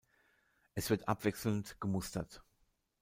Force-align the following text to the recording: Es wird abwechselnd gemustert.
Es 0.73 0.89
wird 0.89 1.07
abwechselnd 1.07 1.77
gemustert. 1.79 2.41